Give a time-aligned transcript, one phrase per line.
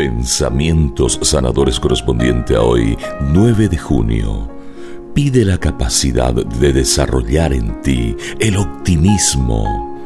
[0.00, 4.48] Pensamientos sanadores correspondiente a hoy, 9 de junio.
[5.12, 9.98] Pide la capacidad de desarrollar en ti el optimismo.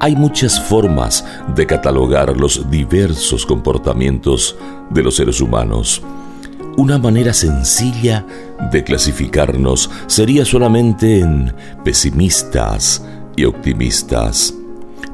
[0.00, 4.56] Hay muchas formas de catalogar los diversos comportamientos
[4.88, 6.00] de los seres humanos.
[6.78, 8.24] Una manera sencilla
[8.72, 11.52] de clasificarnos sería solamente en
[11.84, 13.04] pesimistas
[13.36, 14.54] y optimistas.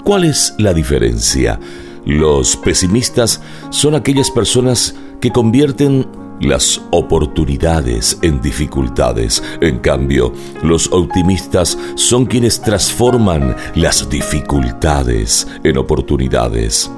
[0.04, 1.58] ¿Cuál es la diferencia?
[2.04, 6.06] Los pesimistas son aquellas personas que convierten
[6.40, 9.42] las oportunidades en dificultades.
[9.60, 10.32] En cambio,
[10.62, 16.90] los optimistas son quienes transforman las dificultades en oportunidades.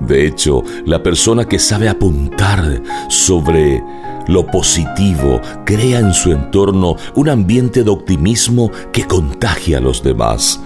[0.00, 3.82] De hecho, la persona que sabe apuntar sobre
[4.28, 10.60] lo positivo crea en su entorno un ambiente de optimismo que contagia a los demás.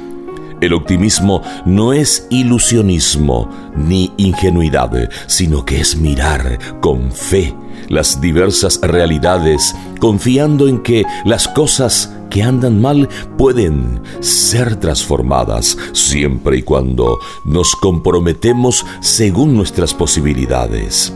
[0.63, 7.53] El optimismo no es ilusionismo ni ingenuidad, sino que es mirar con fe
[7.89, 16.59] las diversas realidades, confiando en que las cosas que andan mal pueden ser transformadas siempre
[16.59, 21.13] y cuando nos comprometemos según nuestras posibilidades.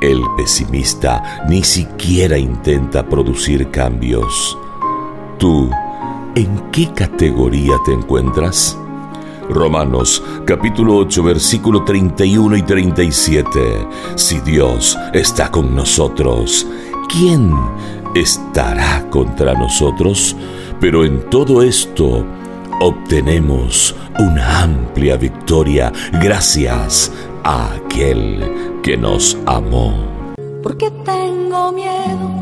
[0.00, 4.56] El pesimista ni siquiera intenta producir cambios.
[5.38, 5.68] Tú
[6.34, 8.78] ¿En qué categoría te encuentras?
[9.50, 13.86] Romanos capítulo 8 versículo 31 y 37.
[14.14, 16.66] Si Dios está con nosotros,
[17.10, 17.54] ¿quién
[18.14, 20.34] estará contra nosotros?
[20.80, 22.24] Pero en todo esto
[22.80, 27.12] obtenemos una amplia victoria gracias
[27.44, 29.94] a aquel que nos amó.
[30.62, 32.41] ¿Por qué tengo miedo?